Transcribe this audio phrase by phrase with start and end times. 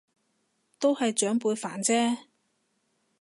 [0.79, 2.23] 都係長輩煩啫